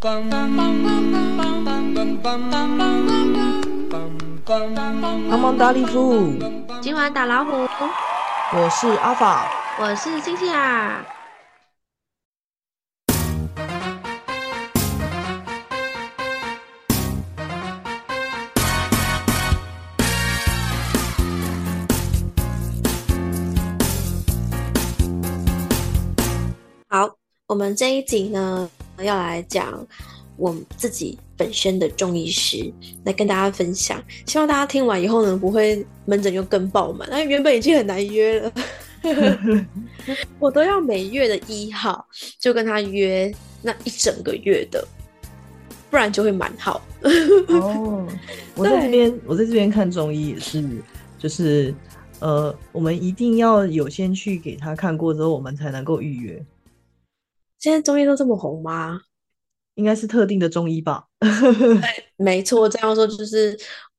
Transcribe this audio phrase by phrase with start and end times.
[0.00, 0.24] 帮
[5.38, 6.32] 忙打礼服，
[6.80, 7.68] 今晚打老虎，
[8.54, 9.46] 我是阿法，
[9.78, 11.04] 我是星星啊。
[26.88, 27.16] 好，
[27.48, 28.70] 我们这一集呢，
[29.02, 29.86] 要来讲
[30.36, 32.72] 我自己本身的中医师，
[33.04, 34.02] 来跟大家分享。
[34.26, 38.52] 希望大家听完以后呢，不会门诊又更爆满，那原本已经很难约了，
[40.38, 42.06] 我都要每月的一号
[42.38, 43.32] 就跟他约
[43.62, 44.86] 那一整个月的，
[45.90, 46.80] 不然就会满号。
[47.48, 48.06] 哦，
[48.54, 50.64] 我在这边，我在这边看中医也是，
[51.18, 51.74] 就是
[52.18, 56.42] 呃，我们一定要有先去给他看过之后，我们才能够预约。
[57.60, 59.02] 现在中医都这么红吗？
[59.74, 61.04] 应该是特定的中医吧。
[62.16, 63.56] 没错，这样说就是，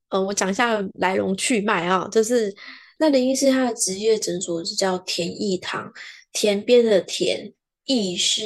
[0.10, 2.54] 呃，我讲一下来龙去脉啊，就是
[3.00, 5.94] 那林医师他的职业诊所是叫田义堂，
[6.34, 7.54] 田边的田，
[7.86, 8.44] 义是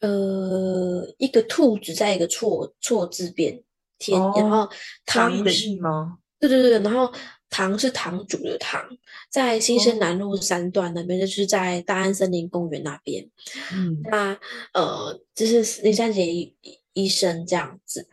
[0.00, 3.62] 呃一个兔子在一个错错字边，
[3.98, 4.68] 田，然后
[5.04, 6.18] 堂的义吗？
[6.40, 7.12] 对对对，然后。
[7.50, 8.86] 堂是堂主的堂，
[9.30, 13.26] 在新生南路三段那边，就是在大安森林公园那边。
[13.72, 14.38] 嗯，那
[14.74, 16.54] 呃，就是林三杰医
[16.92, 18.06] 医生这样子，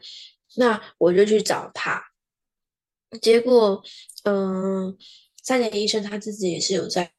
[0.55, 2.01] 那我就去找他，
[3.21, 3.83] 结果，
[4.23, 4.97] 嗯，
[5.43, 7.11] 三杰医生他自己也是有在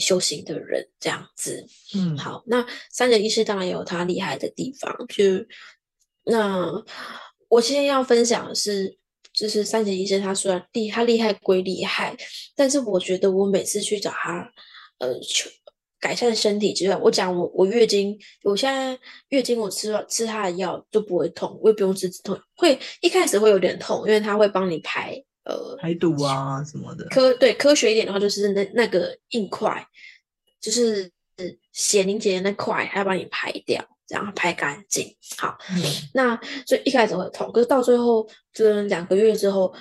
[0.00, 1.66] 修行的人这样子。
[1.94, 5.24] 嗯，好，那三杰医师当然有他厉害的地方，就
[6.24, 6.82] 那
[7.48, 8.98] 我今天要分享的是。
[9.40, 12.14] 就是三姐医生，他虽然厉他厉害归厉害，
[12.54, 14.52] 但是我觉得我每次去找他，
[14.98, 15.48] 呃，求
[15.98, 18.98] 改善身体之外，我讲我我月经，我现在
[19.30, 27.06] 月经我吃了吃他的药就不会痛，我也不用吃止痛，会一开始会有点痛，因为他会帮你排呃排毒啊什么的。
[27.06, 29.82] 科对科学一点的话，就是那那个硬块，
[30.60, 31.10] 就是
[31.72, 33.82] 血凝结的那块，还要帮你排掉。
[34.10, 35.56] 然后拍干净，好，
[36.12, 39.72] 那所以一开始会痛，可是到最后，这两个月之后，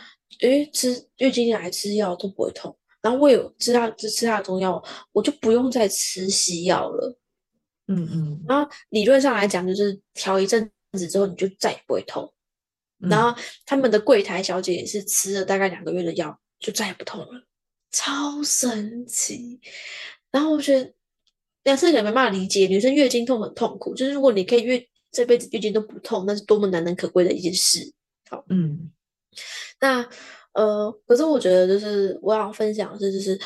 [0.42, 4.82] 诶，吃月经来吃药都不会痛，然后我有吃他吃吃他的中药，
[5.12, 7.20] 我就不用再吃西药了，
[7.88, 12.32] 嗯嗯，然后理论上来讲，就是调一阵子之后，你就再也不会痛，
[13.00, 13.36] 然后
[13.66, 17.44] 他们的柜台小姐也是吃了大概两个月的药，就再也不痛了，
[17.92, 19.60] 超神奇，
[20.30, 20.94] 然后我觉得。
[21.64, 23.94] 男生可能没办法理解，女生月经痛很痛苦。
[23.94, 27.92] 就是如果你可以月这辈子月经都不痛，那是多么难能可贵的一件事。
[28.30, 28.92] 好，嗯，
[29.82, 30.08] 那
[30.54, 33.40] 呃，可是我觉得就是我要分享的是，就是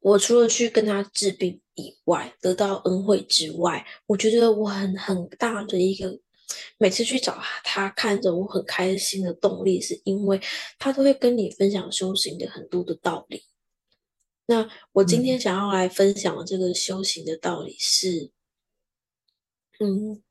[0.00, 6.18] 我除了去跟他治病以外，得到恩惠之外，我觉得我很很大的一个
[6.78, 10.40] 每次去找他，看着我很开心的动力，是因为
[10.78, 13.42] 他都会跟你分享修行的很多的道理。
[14.46, 18.30] 那我今天想要来分享的这个修行的道理是，
[19.80, 20.22] 嗯，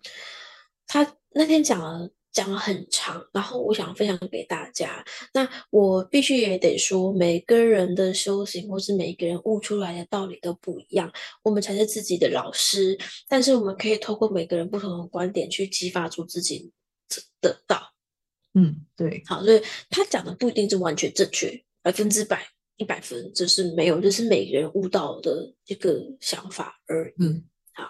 [0.85, 5.03] 他那天讲了讲了很长，然后我想分享给大家。
[5.33, 11.11] 那我必须也得说，每个人的修行或是每一个人悟出来的道理都不一样，
[11.43, 12.97] 我们才是自己的老师。
[13.27, 16.71] 但是我们可以透过每个人不同的观点去激发出自己
[17.41, 17.93] 的道。
[18.53, 22.47] 嗯，对，好，所以他讲的不一定是完全正确，百分之百。
[22.81, 27.13] 一百分就是没有，就是每个人悟到的一个想法而已。
[27.19, 27.43] 嗯，
[27.73, 27.87] 好，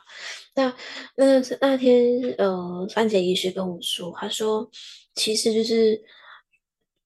[0.53, 0.75] 那
[1.16, 4.69] 那那天呃，番茄医师跟我说，他说
[5.16, 6.03] 其实就是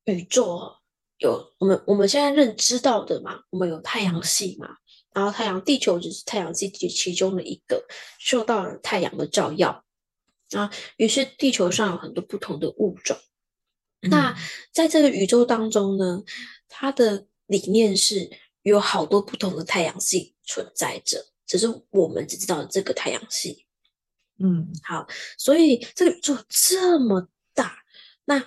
[0.06, 0.60] 宇宙
[1.20, 4.68] 有我们我们现在认知到的嘛，我们有太阳系嘛，
[5.14, 7.86] 然后太阳地球只是太阳系其中的一个，
[8.20, 9.86] 受到了太阳的照耀
[10.54, 13.16] 啊，于是地球上有很多不同的物种。
[14.02, 14.36] 那
[14.72, 16.24] 在这个宇宙当中呢，
[16.68, 18.30] 它的理念是
[18.64, 23.66] 有好多不同的太阳系存在着，只是我们只知道这个太阳系。
[24.38, 25.08] 嗯，好，
[25.38, 27.80] 所以这个宇宙这么大，
[28.26, 28.38] 那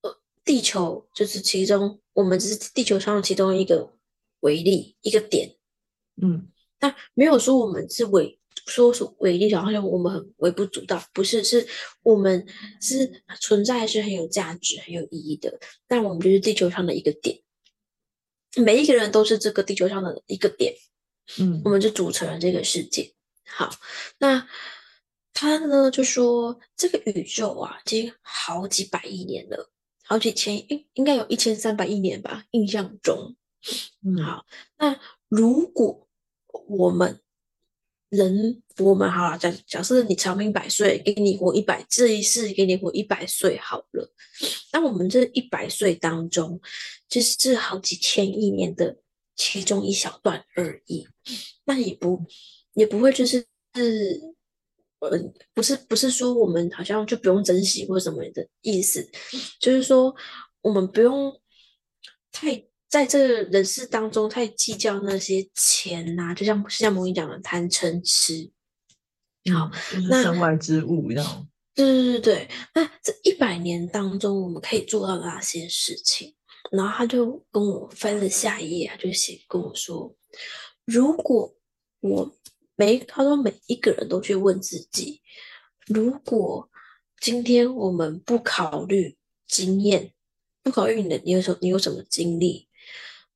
[0.00, 3.94] 呃，地球就是其中，我们只是地球上其中一个
[4.40, 5.56] 为例一个点。
[6.22, 6.48] 嗯，
[6.80, 11.66] 那没有说我们是微，说是微粒，好像我们很微不足道，不是，是
[12.02, 12.46] 我们
[12.80, 17.38] 是存在是很有价值、很有意义的，但我们就是地球上的一个点。
[18.56, 20.74] 每一个人都是这个地球上的一个点，
[21.38, 23.14] 嗯，我们就组成了这个世界。
[23.46, 23.70] 好，
[24.18, 24.48] 那
[25.32, 29.70] 他呢就说，这个宇宙啊，已经好几百亿年了，
[30.04, 33.36] 好几千，应应该有一千三百亿年吧，印象中。
[34.04, 34.46] 嗯，好，
[34.78, 34.98] 那
[35.28, 36.08] 如果
[36.68, 37.20] 我们
[38.10, 44.12] 人我们好了，假假设你长命百岁，给你活一百，这一世给你活一百岁好了。
[44.72, 46.60] 那我们这一百岁当中，
[47.08, 48.98] 就是这好几千亿年的
[49.36, 51.06] 其中一小段而已。
[51.64, 52.20] 那也不
[52.74, 54.20] 也不会就是是，
[54.98, 55.10] 呃，
[55.54, 59.08] 不是不是说我们好像就不用珍惜或什么的意思，
[59.60, 60.14] 就是说
[60.62, 61.40] 我们不用
[62.32, 62.69] 太。
[62.90, 68.50] 在这个人世当中，太计较那些钱呐，就像像蒙毅讲的贪嗔痴，
[69.54, 69.70] 好，
[70.08, 71.48] 那身外之物一样。
[71.72, 76.34] 对对对对，那这一百年当中，我们可以做到哪些事情？
[76.72, 80.14] 然后他就跟我翻了下一页，他就写跟我说：
[80.84, 81.54] 如果
[82.00, 82.36] 我
[82.74, 85.22] 每他说每一个人都去问自己，
[85.86, 86.68] 如果
[87.20, 89.16] 今天我们不考虑
[89.46, 90.12] 经验，
[90.64, 92.68] 不考虑你的你有什你有什么经历？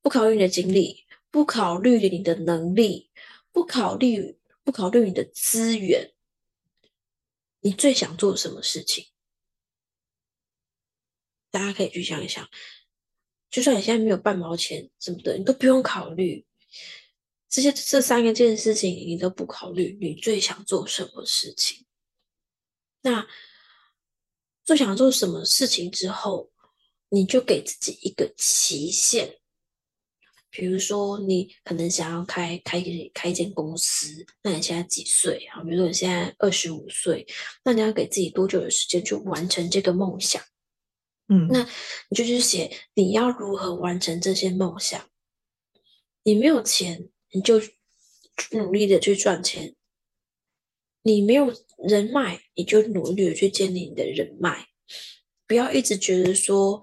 [0.05, 3.09] 不考虑你的经历，不考虑你的能力，
[3.51, 6.13] 不考虑不考虑你的资源，
[7.61, 9.07] 你最想做什么事情？
[11.49, 12.47] 大家可以去想一想。
[13.49, 16.45] 就算你现在没有半毛钱什么的，你都不用考虑
[17.49, 21.83] 这些这三个件事情，你都不考虑，你最想做什么事情？
[23.01, 23.27] 那
[24.63, 26.51] 最想做什么事情之后，
[27.09, 29.39] 你就给自己一个期限。
[30.55, 32.81] 比如说，你可能想要开开
[33.13, 35.61] 开一间公司，那你现在几岁啊？
[35.61, 37.27] 比如说你现在二十五岁，
[37.65, 40.41] 那你要给自己多久的时间去完成这个梦想？
[41.27, 41.67] 嗯，那
[42.09, 45.09] 你就去写你要如何完成这些梦想。
[46.23, 47.59] 你没有钱，你就
[48.51, 49.73] 努力的去赚钱；
[51.01, 51.53] 你没有
[51.87, 54.67] 人脉，你就努力的去建立你的人脉。
[55.45, 56.81] 不要一直觉得说，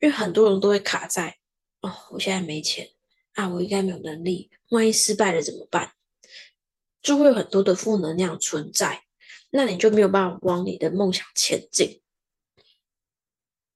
[0.00, 1.38] 因为很多人都会卡在
[1.82, 2.88] 哦，我现在没钱。
[3.34, 5.92] 啊，我应该没有能力，万一失败了怎么办？
[7.02, 9.04] 就会有很多的负能量存在，
[9.50, 12.00] 那你就没有办法往你的梦想前进。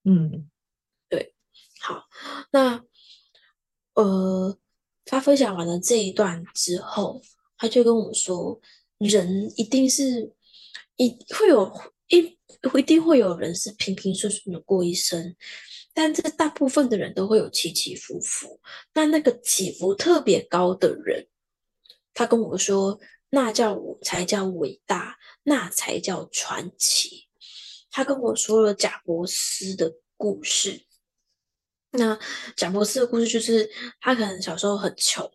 [0.05, 0.49] 嗯，
[1.09, 1.35] 对，
[1.81, 2.07] 好，
[2.53, 2.85] 那
[3.95, 4.57] 呃，
[5.05, 7.21] 他分享完了这一段之后，
[7.59, 8.61] 他就跟我说，
[8.99, 10.33] 人一定是
[10.95, 11.73] 一会有
[12.07, 12.39] 一
[12.79, 15.35] 一定会有人是平平顺顺的过一生。
[15.99, 18.61] 但这大部分的人都会有起起伏伏，
[18.93, 21.27] 那那个起伏特别高的人，
[22.13, 23.01] 他跟我说，
[23.31, 27.29] 那叫我才叫伟大，那才叫传奇。
[27.91, 30.83] 他跟我说了贾伯斯的故事。
[31.93, 32.19] 那
[32.55, 35.27] 贾伯斯的故事就是，他可能小时候很穷，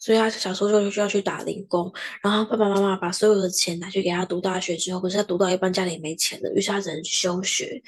[0.00, 1.92] 所以他小时候就需要去打零工，
[2.24, 7.80] 然后爸爸妈妈把所有的钱拿去给他读大学之后，可是他读到一半家里没钱了，于是他只能休学，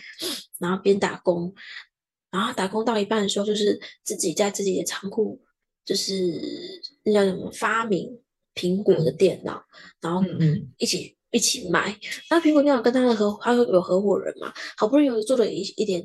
[0.61, 1.53] 然后边打工。
[2.31, 5.41] 然后打工到一半的时候，就是自己在自己的仓库，
[5.85, 6.13] 就是
[7.03, 8.21] 那叫什么发明
[8.55, 9.65] 苹果的电脑，
[10.01, 10.23] 然后
[10.79, 11.99] 一起一起卖。
[12.31, 14.53] 那苹果电脑跟他的合，他有合伙人嘛？
[14.77, 16.03] 好不容易做了一一点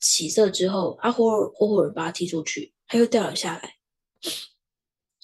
[0.00, 3.74] 起色之后，他合合伙人把他踢出去，他又掉了下来。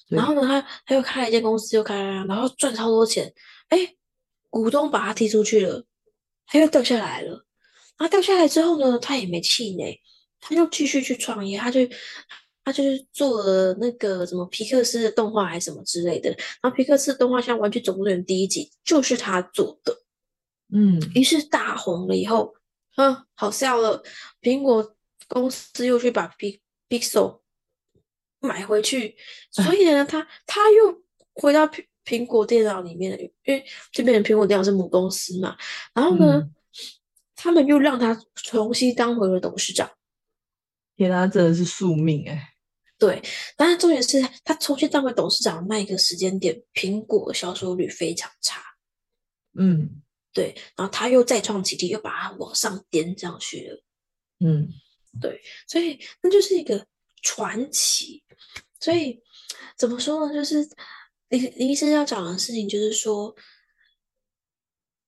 [0.09, 3.33] 然后呢，他他又开了一间公司，又开，然后赚超多钱。
[3.69, 3.95] 哎，
[4.49, 5.85] 股东把他踢出去了，
[6.47, 7.45] 他又掉下来了。
[7.97, 9.99] 然后掉下来之后呢，他也没气馁。
[10.41, 11.79] 他就继续去创业，他就
[12.63, 16.29] 他就是做了那个什么皮克斯的动画还是什么之类的，
[16.61, 19.95] 然后皮克斯动画像《玩具总动员》第一集就是他做的，
[20.71, 22.53] 嗯，于是大红了以后，
[22.95, 24.03] 嗯，好笑了，
[24.41, 24.95] 苹果
[25.27, 27.41] 公司又去把皮 Pixel
[28.39, 29.15] 买回去，
[29.51, 31.03] 所以呢， 他他又
[31.33, 35.57] 回到苹苹果电脑里面，因为这边的苹果电脑是母公司嘛，
[35.93, 36.49] 然后呢，
[37.35, 39.89] 他们又让他重新当回了董事长。
[40.99, 42.53] 天啊，真的是宿命哎！
[42.97, 43.21] 对，
[43.55, 48.61] 但是重点是他重新当回董事长的那一个时间点，苹果销售率非常差。
[49.57, 50.01] 嗯，
[50.33, 53.83] 对，然后他又再创奇迹，又把它往上颠上去了。
[54.41, 54.67] 嗯，
[55.21, 56.85] 对，所以那就是一个
[57.21, 58.21] 传奇。
[58.81, 59.21] 所以
[59.77, 60.33] 怎么说呢？
[60.33, 60.69] 就是
[61.29, 63.33] 林林医生要讲的事情，就是说，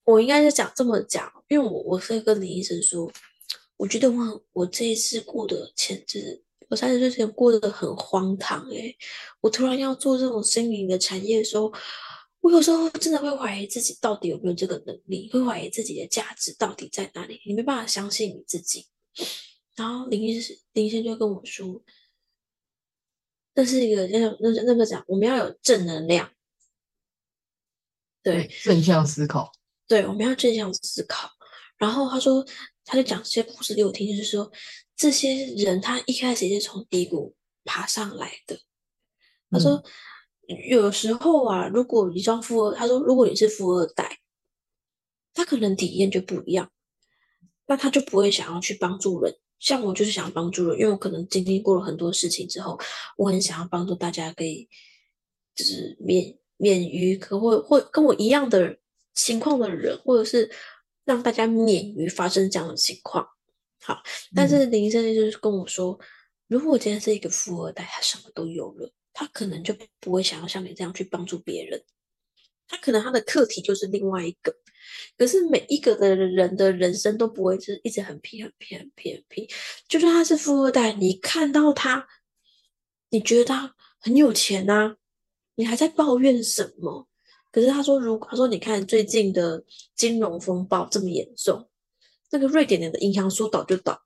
[0.06, 3.12] 我应该是讲这么讲，因为我我是跟林医生说。
[3.82, 8.96] 我觉得我我这一次过的前，就是我三十岁前过得很荒唐诶，
[9.40, 11.74] 我突然要做这种心灵的产业的时候，
[12.42, 18.86] 我有时候真的会怀疑自己到底有没有这个能力，会怀疑自己的价值到底在哪里，你没办法相信你自己。
[19.76, 21.84] 然后林医生林医生就跟我说，
[23.56, 26.32] 这是一个那那那么讲，我们要有正能量，
[28.22, 29.52] 对正向思考，
[29.88, 31.32] 对，我们要正向思考。
[31.78, 32.46] 然后他说。
[32.86, 34.52] 他就讲这些故事给我听，就是说，
[34.96, 38.60] 这些人他一开始也是从低谷爬上来的。
[39.50, 39.84] 他说，
[40.70, 44.20] 有时候啊，如果你装富二，他说如果你是富二代，
[45.34, 46.72] 他可能体验就不一样，
[47.68, 49.38] 那他就不会想要去帮助人。
[49.60, 52.80] 像我就是想帮助人，因为我可能经历过了很多事情之后，
[53.16, 54.68] 我很想要帮助大家，可以
[55.54, 58.78] 就是免免于可或或跟我一样的
[59.14, 60.50] 情况的人，或者是
[61.06, 63.28] 让大家免于发生这样的情况。
[63.84, 64.02] 好，
[64.36, 66.00] 但是林医生就是跟我说，
[66.48, 71.84] 如果今天是一个富二代，他什么都有了，他可能就不会想要像你这样去帮助别人，
[72.68, 74.56] 他可能他的课题就是另外一个。
[75.18, 79.50] 可是每一个的人的人生都不会是一直很皮很皮很皮很皮，
[79.88, 82.08] 就算他是富二代，你看到他，
[83.10, 84.98] 你觉得他很有钱啊，
[85.56, 87.08] 你还在抱怨什么？
[87.52, 89.64] 可是他说，如果他说你看最近的
[89.96, 91.70] 金融风暴这么严重，
[92.32, 94.02] 那个瑞典人的银行说倒就倒，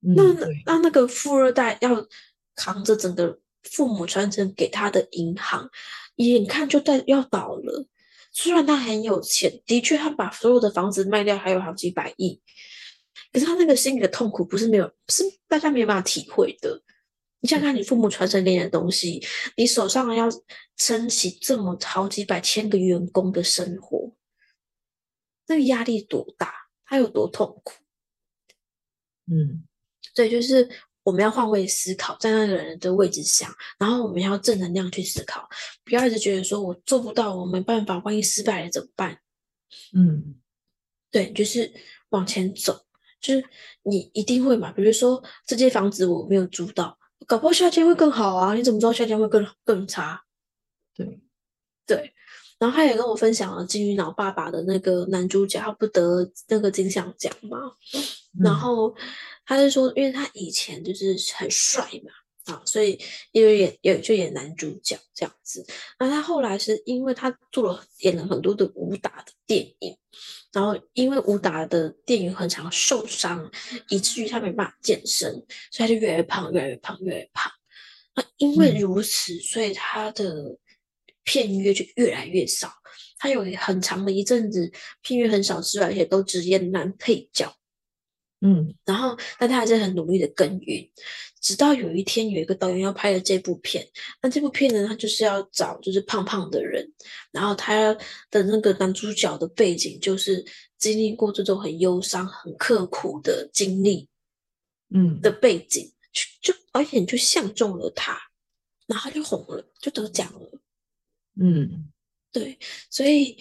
[0.00, 0.22] 那
[0.64, 2.06] 那那个富二代要
[2.54, 5.70] 扛着整个父母传承给他的银行，
[6.16, 7.86] 眼看就在要倒了。
[8.32, 12.40] 虽然他很有钱，的确他把所有的房子卖掉，还有好几百亿。
[13.30, 16.82] 可是他那个心里的痛苦不是没有，是大家没有办法体会的。
[17.42, 19.22] 你想看你父母传承给你的东西，
[19.58, 20.26] 你手上要
[20.78, 24.14] 撑起这么好几百千个员工的生活，
[25.46, 26.54] 那个压力多大，
[26.86, 27.74] 他有多痛苦？
[29.26, 29.64] 嗯，
[30.14, 30.66] 对，就是。
[31.04, 35.48] 我们要换位思考，在那个人的位置想，然后我们要正能量去思考，
[35.84, 39.18] 不要一直觉得说我做不到，我没办法，万一失败了怎么办？
[39.92, 40.36] 嗯，
[41.10, 41.72] 对，就是
[42.10, 42.86] 往前走，
[43.20, 43.44] 就是
[43.82, 44.70] 你一定会嘛。
[44.70, 48.54] 比如说这间房子我没有租到，搞不好夏天会更好啊？
[48.54, 50.22] 你怎么知道夏天会更更差？
[50.94, 51.20] 对，
[51.86, 52.12] 对。
[52.58, 57.58] 然后他也跟我分享了《金鱼脑爸爸》的那个男主角，他不得那个金像奖嘛，
[58.42, 58.94] 然后。
[59.44, 62.12] 他就说，因为他以前就是很帅嘛，
[62.46, 62.98] 啊，所以
[63.30, 65.64] 因为演有就演男主角这样子。
[65.98, 69.96] 那他后来是因为他做了演了很多的武打的电影，
[70.52, 73.50] 然后因为武打的电影很常受伤，
[73.88, 75.30] 以至于他没办法健身，
[75.70, 77.52] 所以他就越来越胖，越来越胖，越来越胖。
[78.14, 80.58] 那因为如此，所以他的
[81.22, 82.72] 片约就越来越少。
[83.18, 84.68] 他有很长的一阵子
[85.00, 87.54] 片约很少之外，而且都只演男配角。
[88.44, 90.90] 嗯，然后，但他还是很努力的耕耘，
[91.40, 93.88] 直到有一天，有一个导演要拍了这部片。
[94.20, 96.92] 那这部片呢，他就是要找就是胖胖的人，
[97.30, 97.94] 然后他
[98.32, 100.44] 的那个男主角的背景就是
[100.76, 104.08] 经历过这种很忧伤、很刻苦的经历，
[104.92, 108.18] 嗯的背景，就就而且就相中了他，
[108.88, 110.60] 然后就红了，就得奖了。
[111.40, 111.92] 嗯，
[112.32, 112.58] 对，
[112.90, 113.36] 所以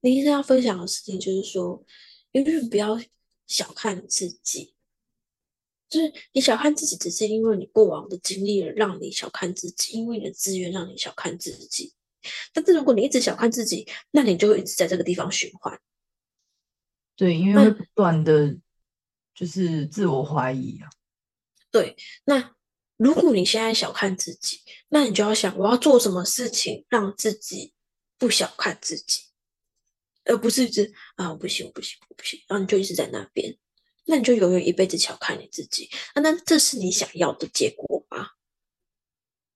[0.00, 1.84] 林医生要分享的事情就是说，
[2.32, 2.98] 永远不要。
[3.46, 4.74] 小看自己，
[5.88, 11.94] 就是你小看自己，只是因为你过往的经历而让你小看自己，因为你的资源让你小看自己。
[12.52, 15.80] 但是如果你一直小看自己，那你就会一直在这个地方循环。
[17.14, 18.58] 对，因为会不断的
[19.32, 20.90] 就是自我怀疑啊。
[21.70, 22.54] 对，那
[22.96, 27.72] 如果你现在小看自己，那你就要想，我要做什么事情让自己
[28.18, 29.25] 不小看自己。
[30.26, 33.56] 而不是一直啊，我不行，我不行，我不行，然后你就一直在那边，
[34.06, 36.20] 那你就永远一辈子小看你自己啊？
[36.20, 38.30] 那这是你想要的结果吗？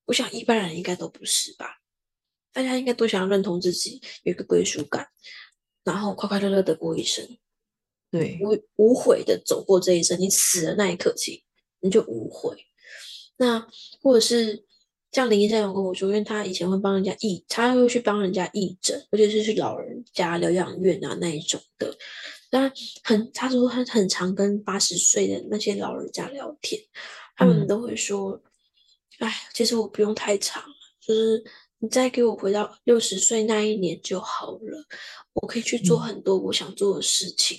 [0.07, 1.81] 我想一般人应该都不是吧？
[2.53, 5.09] 大家应该都想要认同自己，有一个归属感，
[5.85, 7.39] 然后快快乐乐的过一生，
[8.11, 10.19] 对，无无悔的走过这一生。
[10.21, 11.45] 你死的那一刻起，
[11.81, 12.67] 你就无悔。
[13.37, 13.69] 那
[14.01, 14.67] 或者是。
[15.13, 21.93] 像林医生有跟我说，因为他以前会帮人家义，他会去帮人家义诊，而且是去老人家疗养院啊那一种的。
[22.53, 22.71] 那
[23.03, 26.81] 很，他说他很常跟八十岁的那些老人家聊天，
[27.37, 28.41] 他们都会说
[29.19, 30.63] ：“哎，其实我不用太长，
[31.01, 31.45] 就是
[31.79, 34.85] 你再给我回到六十岁那一年就好了，
[35.35, 37.59] 我可以去做很多我想做的事情，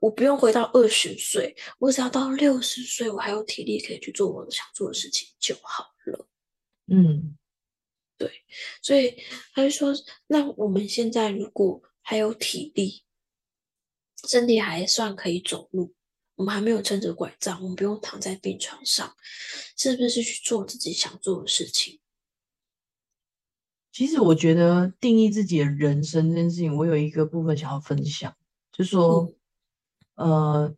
[0.00, 6.26] 我不用回到二十岁，我只要到六十岁，我还有体力可以去做我想做的事情就好了。”
[6.90, 7.36] 嗯，
[8.16, 8.32] 对，
[8.80, 9.14] 所以
[9.52, 9.92] 他就说，
[10.26, 13.04] 那我们现在如果还有体力，
[14.26, 15.94] 身体还算可以走路，
[16.36, 19.14] 我们还没有撑着拐杖，我们不用躺在病床上，
[19.76, 22.00] 是不是去做自己想做的事情？
[23.92, 28.34] 其实我觉得定义自己的人生这件事情，我有一个部分想要分享，
[28.72, 29.30] 就说，
[30.14, 30.74] 呃，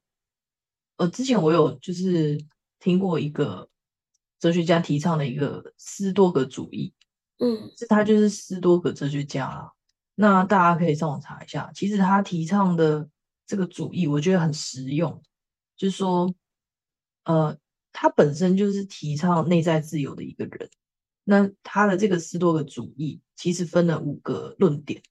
[0.96, 2.44] 呃，之前我有就是
[2.80, 3.70] 听过一个。
[4.40, 6.92] 哲学家提倡的一个斯多格主义，
[7.38, 9.70] 嗯，是他就是斯多格哲学家啦
[10.14, 13.08] 那大家可以上网查一下，其实他提倡的
[13.46, 15.22] 这个主义，我觉得很实用。
[15.76, 16.34] 就是说，
[17.24, 17.56] 呃，
[17.92, 20.68] 他本身就是提倡内在自由的一个人。
[21.24, 25.02] 那他的这个斯多葛主义其实分了五个论点，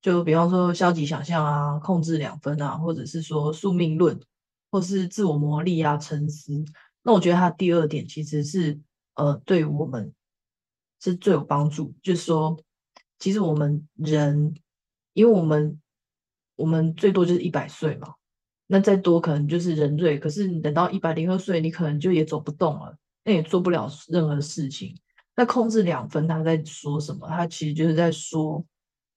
[0.00, 4.18] 就比方说消极想象啊、控制两分啊，或者是说宿命论，
[4.70, 6.64] 或是自我磨砺啊、沉思。
[7.06, 8.80] 那我觉得他第二点其实是
[9.14, 10.12] 呃，对我们
[11.00, 12.58] 是最有帮助，就是说，
[13.20, 14.52] 其实我们人，
[15.12, 15.80] 因为我们
[16.56, 18.14] 我们最多就是一百岁嘛。
[18.66, 24.92] 那再多可能就是人瑞，可是你等到一百零二岁，你可能就也走不动了，那也做不了任何事情。
[25.36, 27.28] 那控制两分，他在说什么？
[27.28, 28.64] 他其实就是在说，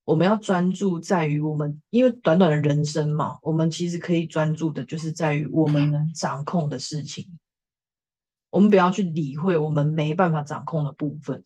[0.05, 7.27] 我们要专注在于我们，因为短短的人生嘛，我们其实可以专注的，就是在于我们能掌控的事情。
[8.49, 11.43] 我们不要去理会我们没办法掌控的部分。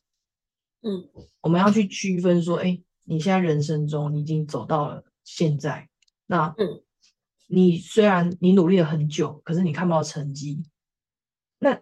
[0.81, 1.09] 嗯，
[1.41, 5.89] 我们要去区分说，哎，你现在人生中你已经走到了现在，
[6.25, 6.83] 那嗯。
[7.47, 10.63] 你虽然你努力了很久，可是你看不到成绩。
[11.59, 11.79] 那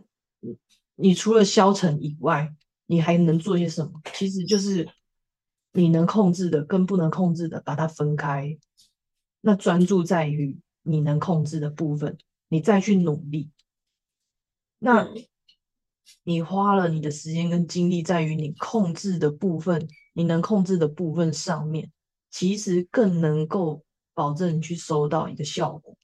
[0.96, 2.54] 你除了消沉以外，
[2.88, 4.02] 你还能做些什么？
[4.14, 4.90] 其实就是
[5.72, 8.58] 你能控制的跟不能控制的，把它分开。
[9.40, 12.18] 那专注在于你能控制的部分，
[12.50, 13.50] 你再去努力。
[14.84, 15.08] 那
[16.24, 21.90] 你花了你的时间跟精力在于你控制的部分，你能控制的部分上面，
[22.30, 23.84] 其实更能够。
[24.14, 25.96] 保证你去收到一个效果，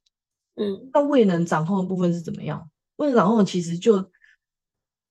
[0.55, 2.67] 嗯，那未能掌控的部分是怎么样？
[2.95, 4.09] 未能掌控其实就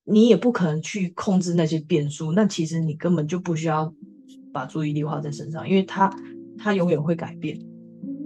[0.05, 3.95] 你也不可能去控制那些变数，那其实你根本就不需要
[4.51, 6.11] 把注意力花在身上，因为它
[6.59, 7.61] 它永远会改变，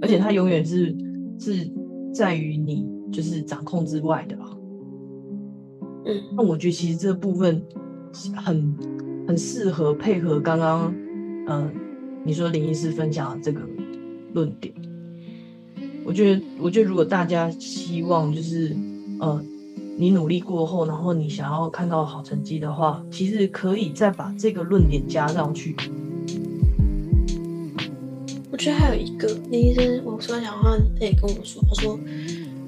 [0.01, 0.97] 而且它永远是
[1.41, 1.69] 是
[2.15, 4.39] 在于你就是掌控之外的。
[6.05, 7.63] 嗯，那我觉得其实这部分
[8.37, 8.75] 很
[9.29, 10.95] 很适合配合刚刚
[11.49, 11.71] 嗯
[12.25, 13.61] 你说林医师分享的这个。
[14.33, 14.73] 论点，
[16.05, 18.77] 我觉得，我觉得如果大家希望就是，
[19.19, 19.45] 呃，
[19.97, 25.75] 你努力过后，然后你想要看到好成绩的话，其实可以再把这个论点加上去。
[28.53, 31.99] 我觉得还有一个，林医生，我说讲话，他也跟我说，他说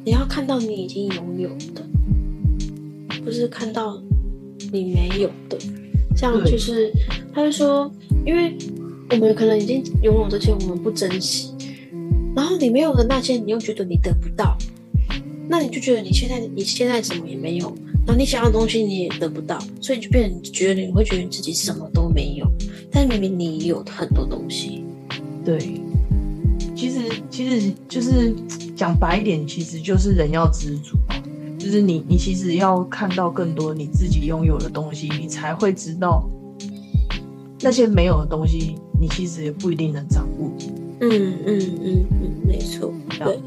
[0.05, 1.87] 你要看到你已经拥有的，
[3.25, 4.01] 不是看到
[4.73, 5.59] 你没有的。
[6.17, 6.93] 像就是，
[7.33, 7.91] 他就说，
[8.27, 8.57] 因为
[9.11, 11.55] 我们可能已经拥有这些，我们不珍惜。
[12.35, 14.57] 然后你没有的那些，你又觉得你得不到，
[15.49, 17.67] 那你就觉得你现在你现在什么也没有，
[18.07, 22.47] 然后你想要的东西你也得不到，所以就变成觉得你会觉得你自己什么都没有，
[22.91, 24.85] 但明明你有很多东西。
[25.45, 25.59] 对，
[26.75, 28.35] 其实其实就是
[28.77, 30.97] 讲白一点，其实就是人要知足，
[31.63, 36.29] 就是你你其实要看到更多你自己拥有的东西，你才会知道
[37.61, 40.51] 那些没有的东西，你其实也不一定能掌握。
[41.01, 43.39] 嗯嗯嗯嗯，没错，对，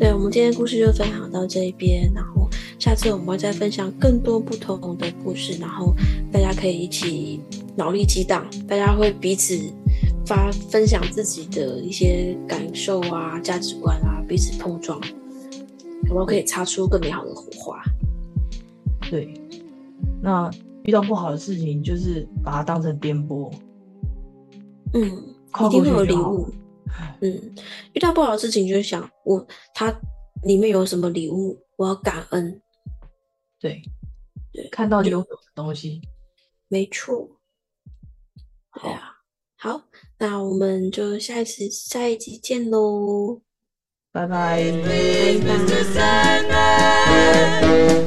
[0.00, 5.94] 对，我们今天故事就分享到这边，然后下次我们会再分享更多不同的故事，然后
[6.32, 7.40] 大家可以一起
[7.76, 9.56] 脑力激荡，大家会彼此
[10.26, 15.00] 发分享自己的一些感受啊、价值观啊，彼此碰撞，
[16.14, 17.82] 有没有可以擦出更美好的火花？
[19.10, 19.34] 对，
[20.22, 20.48] 那
[20.84, 23.52] 遇到不好的事情，就是把它当成颠簸，
[24.92, 25.04] 嗯，
[25.66, 26.48] 一定会有礼物。
[27.20, 27.54] 嗯，
[27.94, 29.92] 遇到不好的事情，就想我它
[30.44, 32.62] 里面有什么礼物，我要感恩。
[33.58, 33.82] 对，
[34.52, 36.00] 对，看到有东西，
[36.68, 37.28] 没错。
[38.80, 39.16] 对啊，
[39.56, 39.82] 好，
[40.18, 43.40] 那我们就下一次下一集见喽，
[44.14, 44.80] Bye bye.
[44.84, 45.82] Please, Mr.
[45.92, 47.64] Sandman,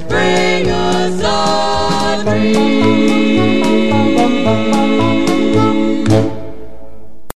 [0.08, 2.88] bring us our dreams.